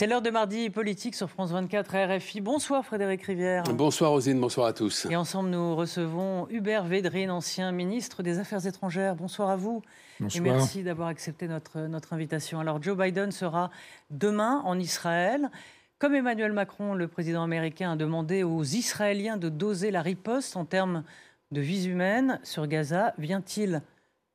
[0.00, 2.40] C'est l'heure de mardi politique sur France 24 RFI.
[2.40, 3.64] Bonsoir Frédéric Rivière.
[3.64, 5.06] Bonsoir Rosine, bonsoir à tous.
[5.10, 9.14] Et ensemble nous recevons Hubert Védrine, ancien ministre des Affaires étrangères.
[9.14, 9.82] Bonsoir à vous.
[10.18, 10.46] Bonsoir.
[10.46, 12.60] Et merci d'avoir accepté notre, notre invitation.
[12.60, 13.70] Alors Joe Biden sera
[14.08, 15.50] demain en Israël.
[15.98, 20.64] Comme Emmanuel Macron, le président américain a demandé aux Israéliens de doser la riposte en
[20.64, 21.04] termes
[21.50, 23.82] de vies humaines sur Gaza, vient-il,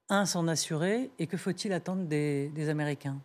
[0.09, 1.09] un, s'en assurer?
[1.17, 3.17] Et que faut-il attendre des, des Américains?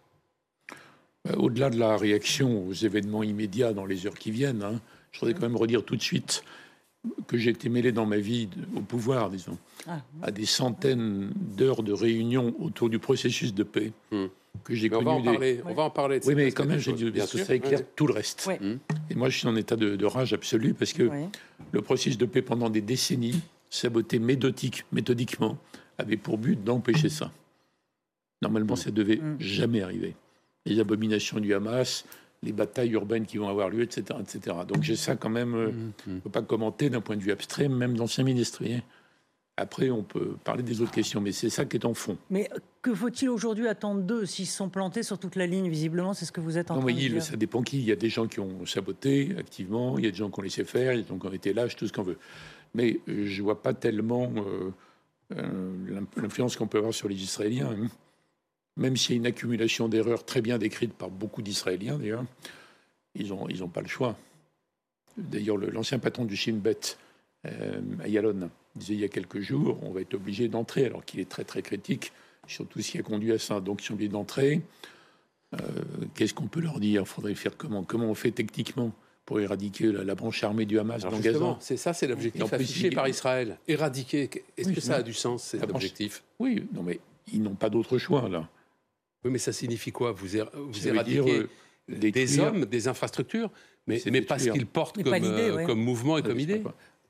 [1.36, 4.80] Au-delà de la réaction aux événements immédiats dans les heures qui viennent, hein,
[5.12, 6.42] je voudrais quand même redire tout de suite
[7.26, 11.82] que j'ai été mêlé dans ma vie au pouvoir, disons, Ah, à des centaines d'heures
[11.82, 14.26] de réunions autour du processus de paix Hmm.
[14.64, 15.04] que j'ai on connu.
[15.04, 17.10] va en des- parler, on va en parler de Oui, mais quand même, j'ai dit,
[17.10, 18.46] parce que ça éclaire tout le reste.
[18.48, 18.54] Oui.
[18.60, 18.78] Hmm.
[19.10, 21.26] Et moi, je suis en état de, de rage absolue parce que oui.
[21.72, 23.40] le processus de paix pendant des décennies,
[23.70, 25.58] saboté méthodique, méthodiquement,
[25.98, 27.30] avait pour but d'empêcher ça.
[28.42, 30.14] Normalement, ça devait jamais arriver.
[30.66, 32.04] Les abominations du Hamas,
[32.42, 34.18] les batailles urbaines qui vont avoir lieu, etc.
[34.20, 34.56] etc.
[34.68, 36.14] Donc j'ai ça quand même, euh, Hmm, on hmm.
[36.16, 38.58] ne peut pas commenter d'un point de vue abstrait, même d'anciens ministres.
[38.60, 38.82] vous voyez.
[39.56, 42.16] Après, on peut parler des autres questions, mais c'est ça qui est en fond.
[42.30, 42.48] Mais
[42.80, 46.24] que faut-il aujourd'hui attendre d'eux s'ils se sont plantés sur toute la ligne Visiblement, c'est
[46.24, 47.22] ce que vous êtes en Non, train mais de il- dire.
[47.22, 47.78] ça dépend qui.
[47.78, 50.38] Il y a des gens qui ont saboté activement, il y a des gens qui
[50.40, 52.02] ont laissé faire, il y a des gens qui ont été lâches, tout ce qu'on
[52.04, 52.16] veut.
[52.74, 54.70] Mais euh, je vois pas tellement euh,
[55.36, 55.72] euh,
[56.16, 57.70] l'influence qu'on peut avoir sur les Israéliens.
[57.70, 57.88] hein.
[58.80, 62.24] Même s'il y a une accumulation d'erreurs très bien décrite par beaucoup d'Israéliens, d'ailleurs,
[63.14, 64.16] ils n'ont ils ont pas le choix.
[65.16, 66.96] D'ailleurs, le- l'ancien patron du Shin Bet,
[67.46, 71.20] euh, Ayalon, disait il y a quelques jours, on va être obligé d'entrer, alors qu'il
[71.20, 72.12] est très très critique
[72.46, 73.60] sur tout ce qui a conduit à ça.
[73.60, 74.62] Donc, ils sont obligés d'entrer.
[75.54, 75.58] Euh,
[76.14, 77.06] Qu'est-ce qu'on peut leur dire?
[77.06, 78.92] Faudrait faire comment Comment on fait techniquement
[79.26, 81.56] pour éradiquer la, la branche armée du Hamas Alors dans Gaza?
[81.60, 83.58] c'est ça, c'est l'objectif affiché par Israël.
[83.68, 84.30] Éradiquer.
[84.56, 86.22] Est-ce Oui, que ça a du sens, cet objectif?
[86.38, 86.98] Oui, non, mais
[87.32, 88.48] ils n'ont pas d'autre choix là.
[89.24, 90.12] Oui, mais ça signifie quoi?
[90.12, 91.48] Vous, éradiquez dire, euh,
[91.88, 93.50] des hommes, des infrastructures,
[93.86, 95.64] mais, mais pas ce qu'ils portent comme, euh, ouais.
[95.64, 96.62] comme mouvement et Ça, comme idée.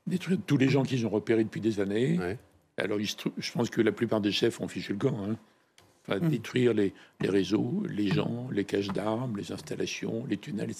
[0.07, 2.17] Détruire tous les gens qu'ils ont repérés depuis des années.
[2.17, 2.37] Ouais.
[2.77, 5.17] Alors, je pense que la plupart des chefs ont fichu le camp.
[5.29, 5.37] hein.
[6.07, 6.29] Enfin, Mm.
[6.29, 10.73] Détruire les, les réseaux, les gens, les caches d'armes, les installations, les tunnels.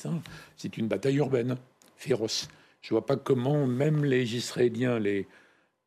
[0.58, 1.58] C'est une bataille urbaine,
[1.96, 2.48] féroce.
[2.82, 5.28] Je vois pas comment même les Israéliens, les,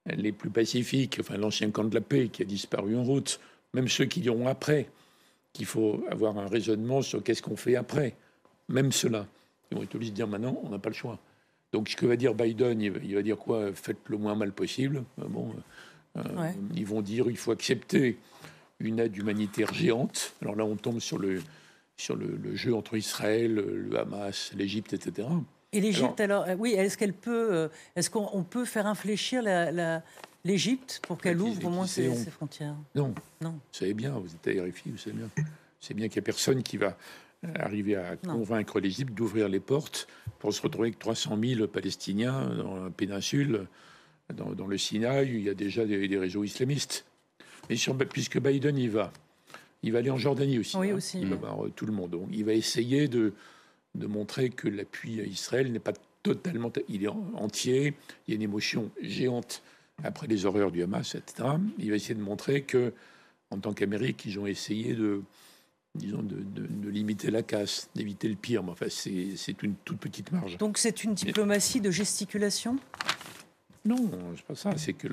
[0.06, 3.41] les plus pacifiques, enfin l'ancien camp de la paix qui a disparu en route,
[3.72, 4.88] même ceux qui diront après
[5.55, 8.15] qu'il faut avoir un raisonnement sur qu'est-ce qu'on fait après,
[8.69, 9.27] même ceux-là,
[9.71, 11.19] ils vont être obligés de dire maintenant, on n'a pas le choix.
[11.73, 13.73] Donc ce que va dire Biden, il va, dire quoi?
[13.73, 15.05] Faites le moins mal possible.
[15.21, 15.49] Euh, Bon,
[16.17, 16.55] euh, Ouais.
[16.77, 18.19] Ils vont dire il faut accepter
[18.79, 20.35] une aide humanitaire géante.
[20.43, 21.43] Alors là, on tombe sur le,
[21.97, 25.27] sur le, le jeu entre Israël, le Hamas, l'Égypte, etc.
[25.73, 29.43] Et l'Égypte, alors, euh, oui, est-ce qu'elle peut, euh, est-ce qu'on on peut faire infléchir
[29.43, 30.03] la- la-
[30.44, 33.50] l'Égypte pour qu'elle ouvre au moins ses, frontières Non, Non.
[33.53, 35.31] vous savez bien, vous êtes à RFI, vous savez bien.
[35.81, 36.97] C'est bien qu'il n'y a personne qui va
[37.56, 40.06] arriver à convaincre l'Égypte d'ouvrir les portes
[40.38, 43.66] pour se retrouver avec 300 000 Palestiniens dans la péninsule,
[44.32, 47.05] dans, dans le Sinaï, où il y a déjà des, des réseaux islamistes.
[47.69, 49.12] Mais sur- puisque Biden y va,
[49.82, 50.76] il va aller en Jordanie aussi.
[50.78, 50.94] Oui, hein.
[50.94, 51.21] aussi.
[51.21, 52.11] Il va voir euh, tout le monde.
[52.12, 53.34] Donc, il va essayer de,
[53.94, 56.72] de montrer que l'appui à Israël n'est pas totalement...
[56.88, 57.93] Il est en- entier,
[58.26, 59.62] il y a une émotion géante
[60.03, 61.49] après les horreurs du Hamas, etc.
[61.78, 62.93] Il va essayer de montrer que,
[63.50, 65.22] en tant qu'Amérique, ils ont essayé de,
[65.94, 68.62] disons, de, de- de limiter la casse, d'éviter le pire.
[68.62, 70.59] Mais enfin, c'est une toute petite marge.
[70.59, 72.77] Donc c'est une diplomatie de gesticulation?
[73.87, 74.77] Non, c'est pas ça.
[74.78, 75.09] C'est que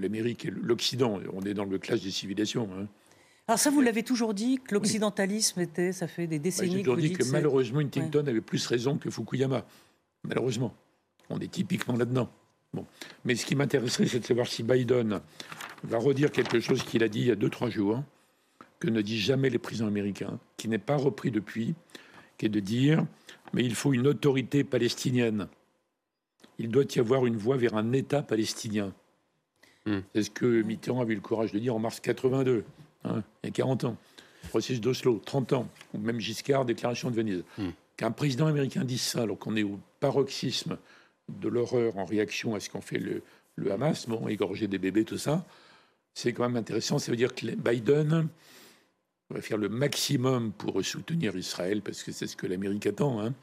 [0.00, 2.68] l'Amérique et l'Occident, on est dans le clash des civilisations.
[2.78, 2.86] hein.
[3.48, 6.76] Alors ça, vous l'avez toujours dit, que l'occidentalisme était, ça fait des Bah, décennies J'ai
[6.78, 9.64] que toujours vous dit que malheureusement, Huntington avait plus raison que Fukuyama.
[10.24, 10.74] Malheureusement.
[11.30, 12.30] On est typiquement là-dedans.
[12.74, 12.86] Bon.
[13.24, 15.20] Mais ce qui m'intéresserait, c'est de savoir si Biden
[15.84, 18.02] va redire quelque chose qu'il a dit il y a deux, trois jours,
[18.78, 21.74] que ne disent jamais les présidents américains, qui n'est pas repris depuis,
[22.36, 23.04] qui est de dire
[23.52, 25.48] mais il faut une autorité palestinienne.
[26.58, 28.92] Il doit y avoir une voie vers un État palestinien.
[29.86, 30.00] Hmm.
[30.14, 32.64] C'est ce que Mitterrand avait eu le courage de dire en mars 82,
[33.04, 33.96] hein, il y a 40 ans.
[34.50, 37.44] Processus d'Oslo, 30 ans, ou même Giscard, déclaration de Venise.
[37.58, 37.70] Hmm.
[37.96, 40.78] Qu'un président américain dise ça, alors qu'on est au paroxysme
[41.28, 43.22] de l'horreur en réaction à ce qu'en fait le,
[43.70, 45.44] Hamas, bon, égorger des bébés, tout ça,
[46.14, 46.98] c'est quand même intéressant.
[46.98, 48.28] Ça veut dire que Biden
[49.30, 53.34] va faire le maximum pour soutenir Israël, parce que c'est ce que l'Amérique attend, hein,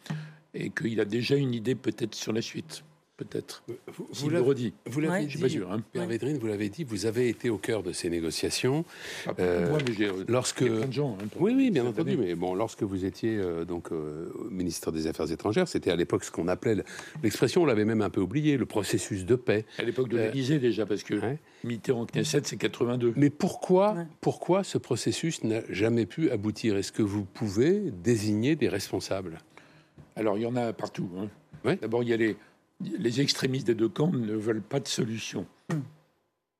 [0.54, 2.84] et qu'il a déjà une idée peut-être sur la suite.
[3.18, 3.64] Peut-être.
[3.88, 4.74] Vous, S'il vous le l'avez redit.
[4.88, 5.22] vous l'avez Ouais.
[5.22, 5.72] Je dit, suis pas sûr.
[5.72, 5.82] Hein.
[5.92, 6.10] Pierre Ouais.
[6.12, 8.84] Védrine, vous l'avez dit, vous avez été au cœur de ces négociations.
[9.26, 11.18] Pas pour Euh, moi, mais j'ai euh, Lorsque, il y a plein de gens.
[11.22, 12.12] hein, Oui, oui, bien entendu.
[12.12, 12.18] année.
[12.26, 15.96] Mais bon, lorsque vous étiez euh, donc euh, au ministère des Affaires étrangères, c'était à
[15.96, 16.84] l'époque ce qu'on appelait
[17.24, 19.66] l'expression, on l'avait même un peu oublié, le processus de paix.
[19.78, 21.40] À l'époque de l'Élysée déjà, parce que Ouais.
[21.64, 23.14] Mitterrand Knesset, c'est 82.
[23.16, 24.06] Mais pourquoi, Ouais.
[24.22, 26.76] pourquoi ce processus n'a jamais pu aboutir?
[26.78, 29.40] Est-ce que vous pouvez désigner des responsables?
[30.18, 31.10] Alors, il y en a partout.
[31.18, 31.28] hein.
[31.64, 31.78] Ouais.
[31.82, 32.36] D'abord, il y a les,
[33.00, 35.46] les extrémistes des deux camps ne veulent pas de solution.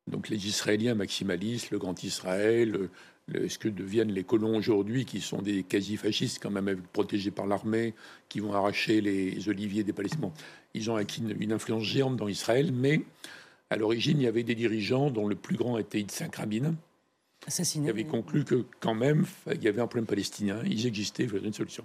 [0.08, 2.90] Donc, les Israéliens maximalistes, le Grand Israël, le-
[3.28, 7.48] le- ce que deviennent les colons aujourd'hui, qui sont des quasi-fascistes, quand même protégés par
[7.48, 7.96] l'armée,
[8.30, 10.32] qui vont arracher les oliviers des Palestiniens.
[10.76, 13.02] Ils ont acquis une, une influence géante dans Israël, mais
[13.72, 16.76] à l'origine, il y avait des dirigeants dont le plus grand était Yitzhak Rabin,
[17.48, 17.86] Assassiné.
[17.86, 21.30] qui avait conclu que quand même, il y avait un problème palestinien, ils existaient, il
[21.30, 21.84] fallait une solution.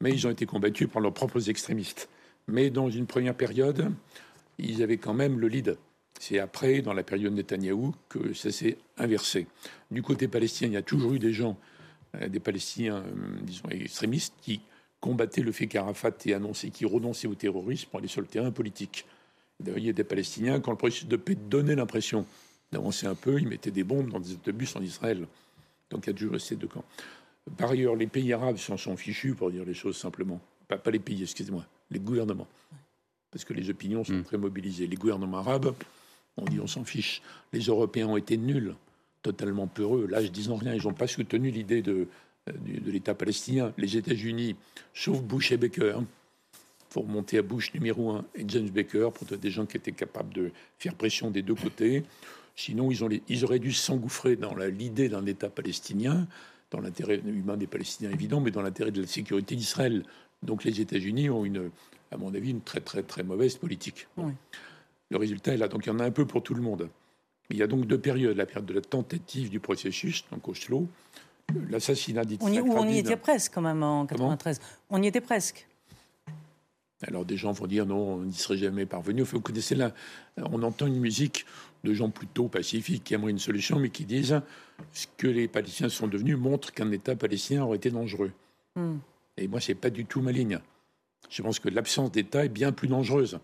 [0.00, 2.08] Mais ils ont été combattus par leurs propres extrémistes.
[2.48, 3.92] Mais dans une première période,
[4.58, 5.76] ils avaient quand même le lead.
[6.20, 9.46] C'est après, dans la période Netanyahou, que ça s'est inversé.
[9.90, 11.58] Du côté palestinien, il y a toujours eu des gens,
[12.20, 14.60] euh, des Palestiniens, euh, disons, extrémistes, qui
[15.00, 18.52] combattaient le fait qu'Arafat ait annoncé qu'il renonçait au terrorisme pour aller sur le terrain
[18.52, 19.04] politique.
[19.64, 22.24] Il y a des Palestiniens, quand le processus de paix donnait l'impression
[22.70, 25.26] d'avancer un peu, ils mettaient des bombes dans des autobus en Israël.
[25.90, 26.84] Donc il y a toujours ces deux camps.
[27.56, 30.40] Par ailleurs, les pays arabes s'en sont fichus, pour dire les choses simplement.
[30.68, 32.48] Pas les pays, excusez-moi, les gouvernements.
[33.30, 34.24] Parce que les opinions sont Mm.
[34.24, 34.86] très mobilisées.
[34.86, 35.74] Les gouvernements arabes,
[36.36, 37.22] on dit on s'en fiche.
[37.52, 38.74] Les Européens ont été nuls,
[39.22, 40.06] totalement peureux.
[40.06, 42.08] Là, je disons rien, ils n'ont pas soutenu l'idée de,
[42.48, 43.72] euh, de l'État palestinien.
[43.78, 44.56] Les États-Unis,
[44.94, 45.98] sauf Bush et Baker,
[46.90, 50.34] pour monter à Bush numéro un et James Baker, pour des gens qui étaient capables
[50.34, 52.04] de faire pression des deux côtés.
[52.54, 56.26] Sinon, ils, ont ils auraient dû s'engouffrer dans l'idée d'un État palestinien,
[56.70, 60.04] dans l'intérêt humain des Palestiniens évident, mais dans l'intérêt de la sécurité d'Israël.
[60.42, 61.70] Donc les États-Unis ont, une,
[62.10, 64.08] à mon avis, une très très très mauvaise politique.
[64.16, 64.32] Oui.
[65.10, 65.68] Le résultat est là.
[65.68, 66.88] Donc il y en a un peu pour tout le monde.
[67.50, 68.36] Il y a donc deux périodes.
[68.36, 70.88] La période de la tentative du processus, donc Oslo,
[71.70, 74.30] l'assassinat On y, on y était presque quand même en Comment?
[74.30, 74.60] 93.
[74.90, 75.66] On y était presque.
[77.06, 79.22] Alors des gens vont dire non, on n'y serait jamais parvenu.
[79.22, 79.92] Enfin, vous connaissez là,
[80.36, 81.46] on entend une musique
[81.84, 84.40] de gens plutôt pacifiques qui aimeraient une solution, mais qui disent
[84.92, 88.30] ce que les Palestiniens sont devenus montre qu'un État palestinien aurait été dangereux.
[88.76, 88.98] Hmm.
[89.36, 90.58] Et moi, c'est pas du tout ma ligne.
[91.30, 93.38] Je pense que l'absence d'État est bien plus dangereuse.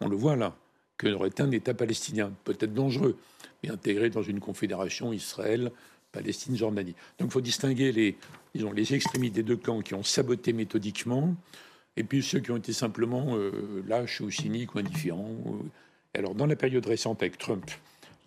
[0.00, 0.56] On le voit là,
[0.96, 3.16] que n'aurait été un État palestinien, peut-être dangereux,
[3.62, 5.70] mais intégré dans une confédération Israël,
[6.12, 6.94] Palestine, Jordanie.
[7.18, 8.16] Donc il faut distinguer les,
[8.54, 11.36] disons, les extrémistes des deux camps qui ont saboté méthodiquement,
[11.96, 15.36] et puis ceux qui ont été simplement euh, lâches ou cyniques ou indifférents.
[16.14, 17.70] Alors dans la période récente avec Trump,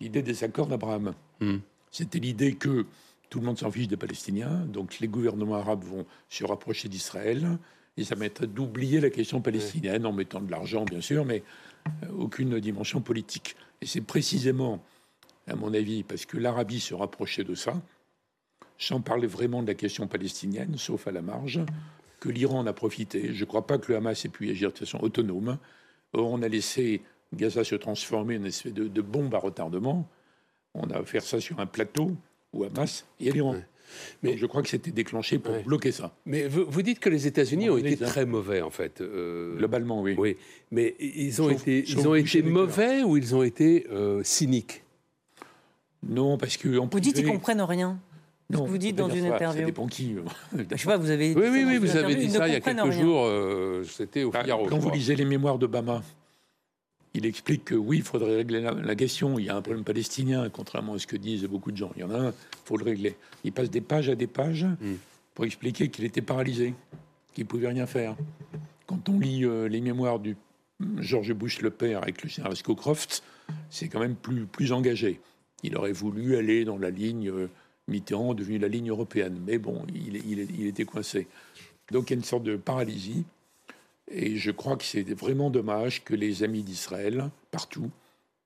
[0.00, 1.58] l'idée des accords d'Abraham, Hmm.
[1.90, 2.86] c'était l'idée que
[3.30, 7.58] tout le monde s'en fiche des Palestiniens, donc les gouvernements arabes vont se rapprocher d'Israël,
[7.96, 11.42] et ça permettrait d'oublier la question palestinienne en mettant de l'argent, bien sûr, mais
[12.02, 13.56] euh, aucune dimension politique.
[13.80, 14.84] Et c'est précisément,
[15.46, 17.80] à mon avis, parce que l'Arabie se rapprochait de ça,
[18.78, 21.60] sans parler vraiment de la question palestinienne, sauf à la marge,
[22.18, 23.32] que l'Iran en a profité.
[23.32, 25.58] Je ne crois pas que le Hamas ait pu agir de façon autonome.
[26.12, 30.08] Or, on a laissé Gaza se transformer en espèce de, de bombe à retardement.
[30.74, 32.16] On a fait ça sur un plateau
[32.54, 33.52] où Hamas et l'Iran.
[33.52, 33.64] Ouais.
[34.22, 35.62] Mais Mais- je crois que c'était déclenché pour Ouais.
[35.62, 36.14] bloquer ça.
[36.26, 39.00] Mais vous, vous dites que les États-Unis On ont été très mauvais, en fait.
[39.00, 40.14] euh, Globalement, oui.
[40.18, 40.36] Oui,
[40.72, 44.20] mais ils ont Sauf- été, sauf ils ont été mauvais ou ils ont été euh,
[44.24, 44.82] cyniques?
[46.08, 47.98] Non, parce que en Vous dites qu'ils privé- comprennent rien.
[48.50, 49.60] Non, vous dites dans une ça, interview?
[49.60, 50.16] Ça dépend qui.
[50.70, 51.34] Je sais pas, vous avez.
[51.34, 52.80] Oui, dit oui, ça oui, dans vous avez dit ça ne il y a quelques
[52.80, 52.90] rien.
[52.90, 53.24] jours.
[53.24, 54.66] euh, C'était au Bah, Figaro.
[54.66, 56.02] Quand vous lisez les mémoires d'Obama,
[57.14, 59.38] il explique que oui, il faudrait régler la, la question.
[59.38, 61.92] Il y a un problème palestinien, contrairement à ce que disent beaucoup de gens.
[61.96, 63.16] Il y en a un, il faut le régler.
[63.44, 64.94] Il passe des pages à des pages Mm.
[65.34, 66.74] pour expliquer qu'il était paralysé,
[67.34, 68.16] qu'il pouvait rien faire.
[68.86, 70.36] Quand on lit euh, les mémoires du
[70.98, 73.22] George Bush le père avec le général Scowcroft,
[73.70, 75.20] c'est quand même plus, plus engagé.
[75.62, 77.48] Il aurait voulu aller dans la ligne euh,
[77.88, 79.40] Mitterrand, devenue la ligne européenne.
[79.46, 81.26] Mais bon, il, il- il était coincé.
[81.92, 83.24] Donc il y a une sorte de paralysie.
[84.10, 87.90] Et je crois que c'est vraiment dommage que les amis d'Israël, partout,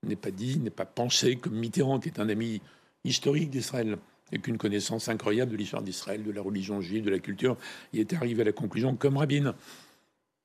[0.07, 2.61] n'aient pas dit, n'aient pas pensé que Mitterrand, qui est un ami
[3.05, 3.99] historique d'Israël,
[4.31, 7.57] et qu'une connaissance incroyable de l'histoire d'Israël, de la religion juive, de la culture,
[7.93, 9.55] il était arrivé à la conclusion, comme Rabin,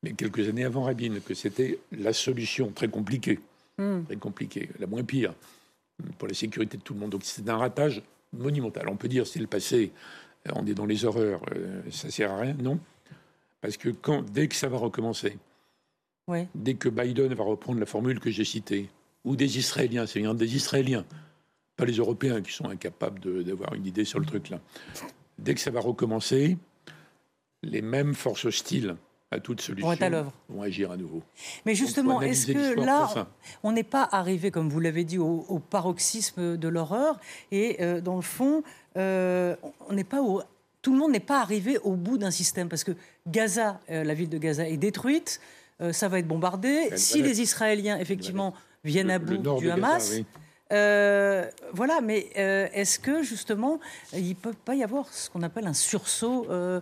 [0.01, 3.39] mais quelques années avant Rabin, que c'était la solution très compliquée,
[3.77, 4.03] Hmm.
[4.03, 5.33] très compliquée, la moins pire,
[6.19, 7.09] pour la sécurité de tout le monde.
[7.09, 8.87] Donc c'est un ratage monumental.
[8.87, 9.91] On peut dire c'est le passé,
[10.53, 12.79] on est dans les horreurs, euh, ça sert à rien, non
[13.63, 15.37] Parce que quand, dès que ça va recommencer,
[16.27, 16.47] Oui.
[16.53, 18.89] dès que Biden va reprendre la formule que j'ai citée,
[19.23, 21.05] ou des Israéliens, c'est bien des Israéliens,
[21.77, 24.59] pas les Européens qui sont incapables d'avoir une idée sur le truc là.
[25.39, 26.57] Dès que ça va recommencer,
[27.63, 28.97] les mêmes forces hostiles
[29.31, 29.95] à toute solution à
[30.49, 31.23] vont agir à nouveau.
[31.65, 33.27] Mais justement, est-ce que là,
[33.63, 37.17] on n'est pas arrivé, comme vous l'avez dit, au, au paroxysme de l'horreur
[37.51, 38.61] Et euh, dans le fond,
[38.97, 39.55] euh,
[39.89, 40.43] on n'est pas au-
[40.83, 42.69] tout le monde n'est pas arrivé au bout d'un système.
[42.69, 42.91] Parce que
[43.25, 45.39] Gaza, euh, la ville de Gaza est détruite,
[45.81, 46.89] euh, ça va être bombardé.
[46.91, 50.25] Elle Si les Israéliens, effectivement, viennent à bout du Gaza, Hamas, oui.
[50.73, 53.79] euh, voilà, mais euh, est-ce que justement,
[54.11, 56.81] il ne peut pas y avoir ce qu'on appelle un sursaut euh,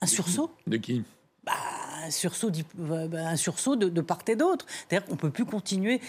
[0.00, 0.50] Un sursaut?
[0.66, 1.04] De qui?
[1.46, 4.64] Un sursaut, bah, un sursaut de, de part et d'autre.
[4.68, 6.00] C'est-à-dire qu'on ne peut plus continuer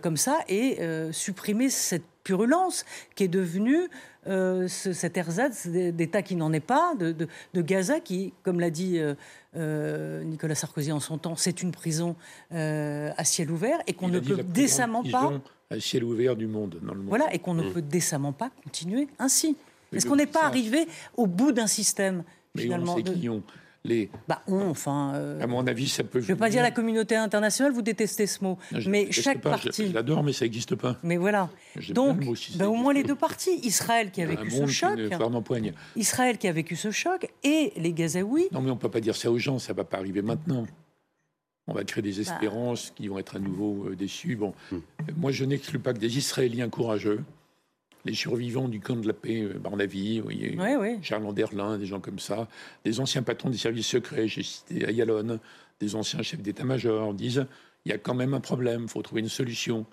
[0.00, 0.78] comme ça et
[1.12, 2.04] supprimer cette
[2.38, 3.88] purulence qui est devenue
[4.26, 8.60] euh, ce- cet ersatz d'État qui n'en est pas, de, de- de Gaza qui, comme
[8.60, 9.14] l'a dit euh,
[9.56, 12.16] euh, Nicolas Sarkozy en son temps, c'est une prison
[12.50, 15.32] à ciel ouvert et qu'on ne peut décemment pas...
[15.70, 17.08] à ciel ouvert du monde dans le monde.
[17.08, 19.56] Voilà, et qu'on ne peut décemment pas continuer ainsi.
[19.94, 23.14] Est-ce qu'on n'est pas ça- arrivé au bout d'un système, Mais finalement on sait de-
[23.14, 23.42] qui ont
[23.84, 24.10] les.
[24.26, 25.12] Bah, on, enfin...
[25.14, 26.20] euh, À mon avis, ça peut.
[26.20, 29.10] je ne veux pas dire la communauté internationale, vous détestez ce mot, Non, je mais
[29.12, 29.88] chaque pas, je- partie.
[29.88, 30.96] Je l'adore, mais ça n'existe pas.
[31.02, 31.48] Mais voilà.
[31.90, 33.58] Donc, mot si ben, au moins les deux parties.
[33.62, 34.98] Israël qui a vécu ce qui choc.
[35.96, 38.48] Israël qui a vécu ce choc, et les Gazaouis.
[38.52, 40.22] Non, mais on ne peut pas dire ça aux gens, ça ne va pas arriver
[40.22, 40.66] maintenant.
[41.66, 42.08] On va créer Bah.
[42.08, 44.36] des espérances qui vont être à nouveau euh, déçues.
[44.36, 44.78] Bon, Hmm.
[45.16, 47.22] Moi, je n'exclus pas que des Israéliens courageux,
[48.08, 50.98] les survivants du camp de la paix, euh, Barnavi, voyez, Oui, oui.
[51.02, 52.48] Charles Anderlin, des gens comme ça,
[52.84, 55.38] des anciens patrons des services secrets, j'ai cité Ayalon,
[55.80, 57.46] des anciens chefs d'état-major, disent
[57.84, 59.84] il y a quand même un problème, il faut trouver une solution.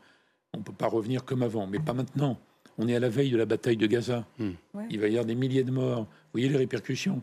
[0.53, 2.39] On ne peut pas revenir comme avant, mais pas maintenant.
[2.77, 4.25] On est à la veille de la bataille de Gaza.
[4.39, 4.51] Hmm.
[4.74, 4.84] Ouais.
[4.89, 6.01] Il va y avoir des milliers de morts.
[6.01, 7.22] Vous voyez les répercussions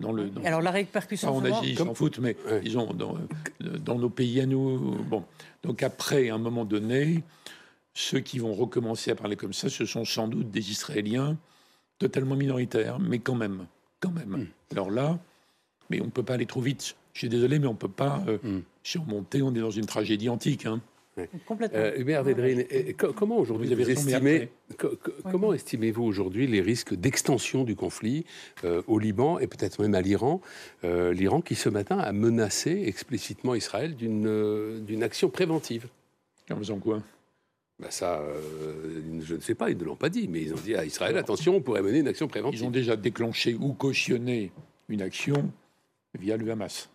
[0.00, 1.28] dans le, dans- Alors la pas répercussion.
[1.30, 2.60] en faut voir- Asie, ils s'en foutent, mais Ouais.
[2.60, 3.16] disons dans,
[3.60, 4.78] dans nos pays à nous.
[5.08, 5.24] Bon,
[5.62, 7.22] donc après, à un moment donné,
[8.00, 11.36] ceux qui vont recommencer à parler comme ça, ce sont sans doute des Israéliens
[11.98, 13.66] totalement minoritaires, mais quand même,
[13.98, 14.28] quand même.
[14.42, 14.46] Mm.
[14.72, 15.18] Alors là,
[15.90, 16.94] mais on ne peut pas aller trop vite.
[17.12, 18.60] Je suis désolé, mais on ne peut pas euh, Mm.
[18.84, 19.42] surmonter.
[19.42, 20.66] On est dans une tragédie antique.
[20.66, 20.80] hein.
[21.46, 21.76] Complètement.
[21.80, 22.64] Euh, Hubert Védrine,
[23.16, 27.74] comment aujourd'hui Vous avez vous estimez, co- co- comment estimez-vous aujourd'hui les risques d'extension du
[27.74, 28.24] conflit
[28.62, 30.40] euh, au Liban et peut-être même à l'Iran
[30.84, 35.88] Euh, L'Iran qui ce matin a menacé explicitement Israël d'une euh, d'une action préventive?
[36.52, 37.02] En faisant quoi?
[37.80, 40.56] Ben ça, euh, je ne sais pas, ils ne l'ont pas dit, mais ils ont
[40.58, 42.60] dit à Israël attention, on pourrait mener une action préventive.
[42.60, 44.50] Ils ont déjà déclenché ou cautionné
[44.88, 45.52] une action
[46.18, 46.90] via le Hamas.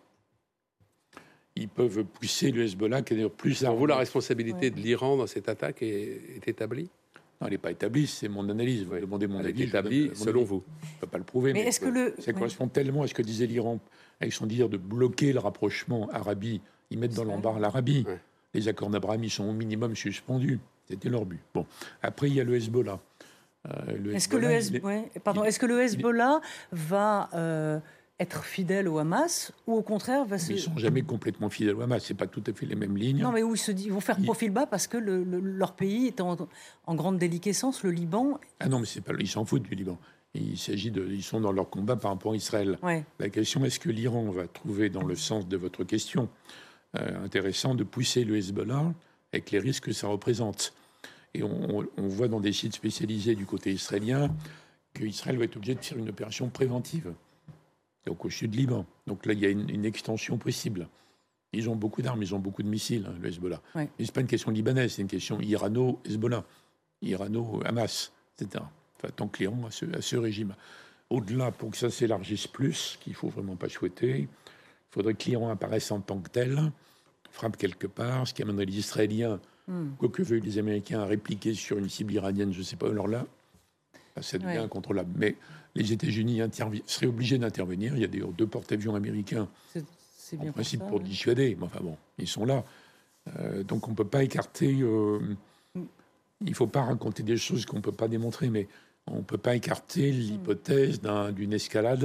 [1.56, 4.70] Ils peuvent pousser le Hezbollah, qui est d'ailleurs plus Pour vous, la responsabilité Ouais.
[4.70, 6.90] de l'Iran dans cette attaque est, est établie?
[7.40, 8.84] Non, elle n'est pas établie, c'est mon analyse.
[8.84, 9.62] Vous demandez mon Elle est avis.
[9.62, 10.48] je établie selon avis.
[10.48, 10.62] vous.
[10.82, 11.52] Je ne peux pas le prouver.
[11.54, 12.14] Mais Mais, est-ce que le.
[12.18, 12.34] ça oui.
[12.34, 13.78] correspond tellement à ce que disait l'Iran
[14.20, 16.60] avec son désir de bloquer le rapprochement Arabie.
[16.90, 18.04] Ils mettent dans l'embarras l'Arabie.
[18.06, 18.18] Ouais.
[18.52, 20.58] Les accords d'Abraham, ils sont au minimum suspendus.
[20.88, 21.40] C'était leur but.
[21.54, 21.66] Bon.
[22.02, 23.00] Après, il y a le Hezbollah.
[23.66, 26.40] Euh, Est-ce que le Hezbollah, Hez- il est- ouais, pardon, est-ce que le Hezbollah
[26.72, 27.80] va euh,
[28.20, 31.80] être fidèle au Hamas ou au contraire va se Ils sont jamais complètement fidèles au
[31.80, 32.04] Hamas.
[32.04, 33.22] C'est pas tout à fait les mêmes lignes.
[33.22, 35.40] non mais où ils se disent, ils vont faire profil bas parce que le- le-
[35.40, 36.36] leur pays est en,
[36.86, 38.38] en grande déliquescence, le Liban.
[38.60, 39.14] Ah non, mais c'est pas.
[39.18, 39.98] Ils s'en foutent du Liban.
[40.34, 41.06] Il s'agit de.
[41.10, 42.76] Ils sont dans leur combat par rapport à Israël.
[42.82, 43.04] Ouais.
[43.20, 46.28] La question est-ce que l'Iran va trouver, dans le sens de votre question,
[46.96, 48.92] euh, intéressant de pousser le Hezbollah
[49.34, 50.72] avec les risques que ça représente
[51.34, 54.34] Et on, voit dans des sites spécialisés du côté israélien
[54.94, 57.12] qu'Israël va être obligé de faire une opération préventive,
[58.06, 58.86] donc au sud Liban.
[59.08, 60.88] Donc là, il y a une, une extension possible.
[61.52, 63.60] Ils ont beaucoup d'armes, ils ont beaucoup de missiles, hein, le Hezbollah.
[63.74, 63.88] Ouais.
[63.98, 66.44] Mais ce n'est pas une question libanaise, c'est une question irano-Hezbollah,
[67.02, 68.64] irano-Hamas, etc.
[68.96, 70.54] Enfin, tant que l'Iran a ce, ce régime.
[71.10, 74.28] Au-delà, pour que ça s'élargisse plus, qu'il ne faut vraiment pas souhaiter, il
[74.90, 76.72] faudrait que l'Iran apparaisse en tant que tel,
[77.34, 79.94] frappe quelque part, ce qui amènerait les Israéliens, Hmm.
[79.98, 83.08] quoique veuillent les Américains, à répliquer sur une cible iranienne, je ne sais pas, alors
[83.08, 83.26] là,
[84.20, 84.56] ça devient Ouais.
[84.58, 85.10] incontrôlable.
[85.16, 85.36] Mais
[85.74, 86.40] les États-Unis
[86.86, 87.94] seraient obligés d'intervenir.
[87.96, 91.04] Il y a d'ailleurs deux porte-avions américains, C'est- en principe, ça, pour ouais.
[91.04, 91.56] dissuader.
[91.58, 92.62] Mais enfin bon, ils sont là.
[93.38, 94.76] Euh, donc on ne peut pas écarter.
[94.82, 95.18] euh,
[95.74, 98.68] il ne faut pas raconter des choses qu'on ne peut pas démontrer, mais
[99.06, 102.04] on ne peut pas écarter l'hypothèse d'un- d'une escalade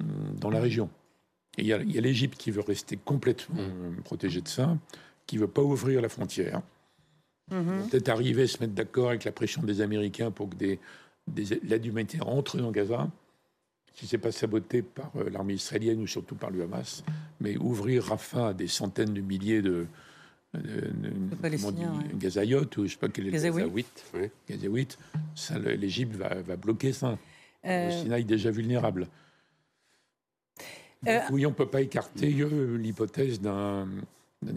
[0.00, 0.88] hum, dans la région.
[1.60, 4.78] Et il y a, l'Égypte qui veut rester complètement euh, protégée de ça,
[5.26, 6.62] qui ne veut pas ouvrir la frontière.
[7.50, 7.88] Mhm.
[7.90, 10.78] Peut-être arriver à se mettre d'accord avec la pression des Américains pour que des,
[11.26, 13.08] des, l'aide humanitaire entre dans Gaza,
[13.92, 17.04] si ce n'est pas saboté par euh, l'armée israélienne ou surtout par le Hamas,
[17.40, 19.86] mais ouvrir Rafah à des centaines de milliers de,
[20.54, 21.36] de, de-
[21.98, 22.14] ouais.
[22.18, 23.30] gazaïotes, ou je ne sais pas quel est
[24.14, 24.88] oui.
[25.76, 27.18] l'Égypte va, va bloquer ça.
[27.66, 29.08] Euh, Le Sinaï est déjà vulnérable.
[31.06, 33.88] Euh, Donc, oui, on ne peut pas écarter euh, l'hypothèse d'un,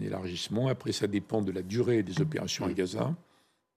[0.02, 0.68] élargissement.
[0.68, 3.14] Après, ça dépend de la durée des opérations à Gaza,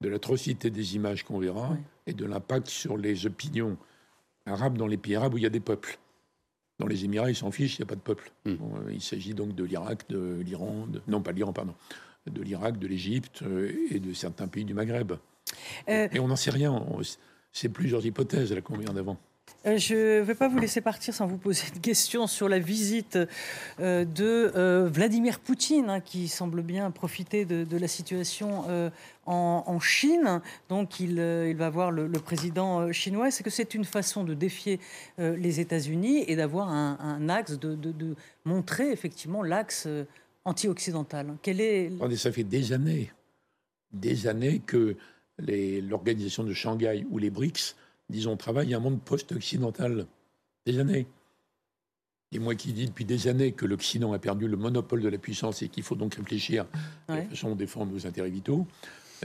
[0.02, 3.78] de l'atrocité des images qu'on verra et de l'impact sur les opinions
[4.46, 5.98] arabes dans les pays arabes où il y a des peuples.
[6.80, 8.32] Dans les Émirats, ils s'en fichent, il n'y a pas de peuple.
[8.46, 8.54] Mm.
[8.56, 11.74] Bon, euh, il s'agit donc de l'Irak, de l'Iran, de- non pas de l'Iran, pardon,
[12.28, 15.14] de l'Irak, de l'Égypte euh, et de certains pays du Maghreb.
[15.90, 16.72] Euh, Et on n'en sait rien.
[16.74, 17.00] On-
[17.52, 19.14] C'est plusieurs hypothèses là qu'on met en avant.
[19.14, 19.18] Euh,
[19.76, 23.20] Je ne vais pas vous laisser partir sans vous poser une question sur la visite
[23.82, 28.90] euh, de euh, Vladimir Poutine, hein, qui semble bien profiter de, la situation euh,
[29.26, 30.42] en, Chine.
[30.70, 33.28] Donc, il, euh, va voir le, président euh, chinois.
[33.28, 34.80] Est-ce que c'est une façon de défier
[35.20, 40.06] euh, les États-Unis et d'avoir un, axe, de, de- montrer effectivement l'axe euh,
[40.46, 41.36] anti-occidental?
[41.46, 43.12] Est ça fait des années,
[43.92, 44.96] des années que
[45.40, 47.76] l'organisation de Shanghai ou les BRICS,
[48.10, 50.06] disons, travaillent à un monde post-occidental.
[50.66, 51.08] Des années.
[52.34, 55.18] Et moi qui dis depuis des années que l'Occident a perdu le monopole de la
[55.18, 56.66] puissance et qu'il faut donc réfléchir
[57.08, 58.68] à la façon de défendre nos intérêts vitaux,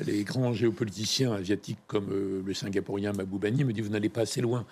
[0.07, 4.41] les grands géopoliticiens asiatiques comme euh, le singapourien Mahboubani me disent vous n'allez pas assez
[4.41, 4.65] loin.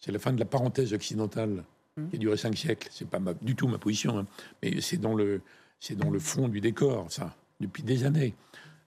[0.00, 1.64] C'est la fin de la parenthèse occidentale
[2.10, 2.88] qui a duré cinq siècles.
[2.92, 4.26] C'est pas ma- du tout ma position, hein.
[4.62, 5.40] mais c'est dans le
[5.80, 8.34] c'est dans le fond du décor, ça, depuis des années.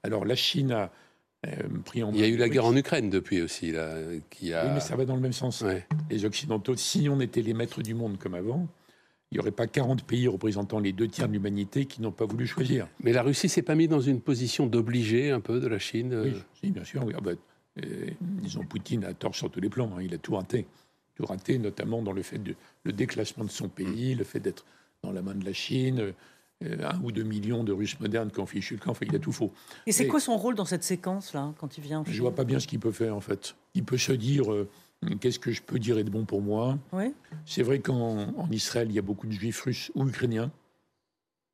[0.04, 0.92] Alors la Chine a
[1.86, 3.96] pris en Il y a eu la guerre en Ukraine depuis aussi, là,
[4.30, 4.66] qui a.
[4.66, 5.62] Oui, mais ça va dans le même sens.
[5.62, 5.86] Ouais.
[6.10, 8.68] Les Occidentaux, si on était les maîtres du monde comme avant,
[9.32, 12.26] il n'y aurait pas 40 pays représentant les deux tiers de l'humanité qui n'ont pas
[12.26, 12.88] voulu choisir.
[13.04, 16.14] Mais la Russie s'est pas mise dans une position d'obligé un peu de la Chine.
[16.14, 17.04] euh, Oui, si, bien sûr.
[17.06, 17.14] Oui.
[17.18, 17.38] Ah ben,
[17.84, 19.90] euh, disons, Poutine a tort sur tous les plans.
[19.98, 20.02] hein.
[20.04, 20.68] Il a tout raté.
[21.16, 24.66] Tout raté, notamment dans le fait de le déclassement de son pays, le fait d'être
[25.02, 26.12] dans la main de la Chine, euh,
[26.62, 28.92] un ou deux millions de Russes modernes qui ont fichu le camp.
[28.92, 29.52] Enfin, il a tout faux.
[29.88, 32.36] Et c'est quoi son rôle dans cette séquence-là, quand il vient en Je Chine vois
[32.36, 33.56] pas bien ce qu'il peut faire, en fait.
[33.74, 34.70] Il peut se dire euh,
[35.20, 36.78] qu'est-ce que je peux dire de bon pour moi?
[36.94, 37.14] Oui
[37.46, 40.52] C'est vrai qu'en en Israël, il y a beaucoup de juifs russes ou ukrainiens.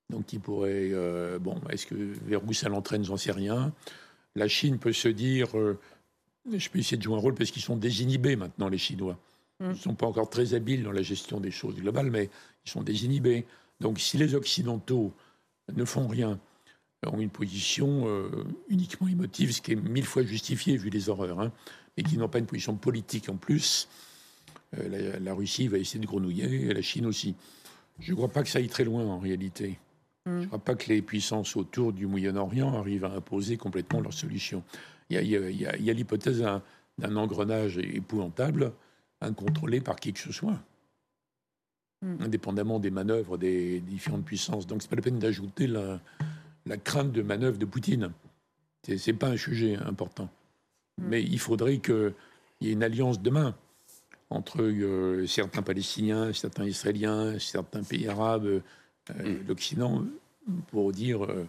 [0.09, 0.89] Donc, il pourrait.
[0.93, 3.73] euh, bon, est-ce que vers où ça l'entraîne, j'en sais rien.
[4.35, 5.79] La Chine peut se dire euh,
[6.55, 9.17] je peux essayer de jouer un rôle parce qu'ils sont désinhibés maintenant, les Chinois.
[9.59, 9.65] Mm.
[9.65, 12.29] Ils ne sont pas encore très habiles dans la gestion des choses globales, mais
[12.65, 13.45] ils sont désinhibés.
[13.79, 15.13] Donc, si les Occidentaux
[15.73, 16.39] ne font rien,
[17.05, 18.29] ont une position euh,
[18.69, 21.51] uniquement émotive, ce qui est mille fois justifié vu les horreurs, hein,
[21.95, 23.87] mais qui n'ont pas une position politique en plus,
[24.77, 27.35] euh, la, la Russie va essayer de grenouiller, et la Chine aussi.
[27.99, 29.77] Je ne crois pas que ça aille très loin en réalité.
[30.25, 30.31] Mm.
[30.37, 34.13] Je ne crois pas que les puissances autour du Moyen-Orient arrivent à imposer complètement leurs
[34.13, 34.63] solutions.
[35.09, 36.43] Il y a- l'hypothèse
[36.97, 38.73] d'un engrenage épouvantable,
[39.21, 40.59] incontrôlé par qui que ce soit,
[42.01, 42.21] Mm.
[42.21, 44.67] indépendamment des manœuvres des différentes puissances.
[44.67, 45.99] Donc, ce n'est pas la peine d'ajouter la,
[46.65, 48.11] la crainte de manœuvre de Poutine.
[48.87, 50.29] Ce n'est pas un sujet important.
[50.99, 51.07] Mm.
[51.09, 52.13] Mais il faudrait qu'il
[52.61, 53.55] y ait une alliance demain
[54.29, 58.61] entre euh, certains Palestiniens, certains Israéliens, certains pays arabes, euh,
[59.15, 59.47] Mm.
[59.47, 60.05] l'Occident,
[60.67, 61.45] pour dire euh,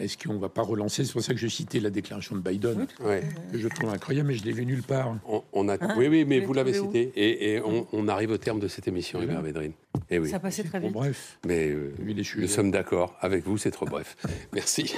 [0.00, 1.04] est-ce qu'on ne va pas relancer?
[1.04, 3.22] C'est pour ça que je citais la déclaration de Biden, ouais.
[3.52, 5.14] que je trouve incroyable, mais je l'ai vu nulle part.
[5.28, 5.74] On, on a...
[5.74, 7.12] Hein oui, oui, mais Vous vous l'avez cité.
[7.14, 9.22] Et, et on, on arrive au terme de cette émission.
[9.22, 9.72] Hubert Védrine.
[10.10, 10.28] Et oui.
[10.28, 10.94] Ça passait très Bon, vite.
[10.94, 11.94] bref, Mais euh,
[12.36, 13.16] nous sommes d'accord.
[13.20, 14.16] Avec vous, c'est trop bref.
[14.52, 14.94] Merci.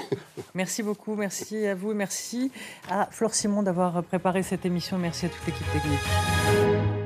[0.55, 2.51] Merci beaucoup, merci à vous et merci
[2.91, 4.99] à Flore Simon d'avoir préparé cette émission.
[4.99, 6.98] Merci à toute l'équipe technique.